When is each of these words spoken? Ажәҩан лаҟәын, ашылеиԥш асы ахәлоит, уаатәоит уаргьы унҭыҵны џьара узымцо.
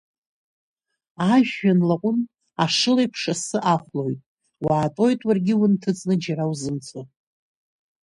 Ажәҩан 1.33 1.79
лаҟәын, 1.89 2.19
ашылеиԥш 2.63 3.21
асы 3.33 3.57
ахәлоит, 3.73 4.19
уаатәоит 4.65 5.19
уаргьы 5.27 5.53
унҭыҵны 5.61 6.13
џьара 6.23 6.51
узымцо. 6.51 7.01